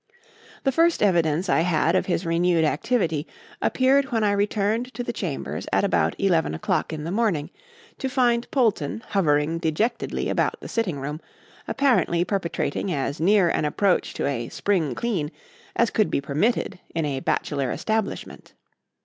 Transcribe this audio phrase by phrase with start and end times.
[0.63, 3.27] The first evidence I had of his renewed activity
[3.61, 7.51] appeared when I returned to the chambers at about eleven o'clock in the morning,
[7.99, 11.21] to find Polton hovering dejectedly about the sitting room,
[11.67, 15.31] apparently perpetrating as near an approach to a "spring clean"
[15.75, 18.53] as could be permitted in a bachelor establishment.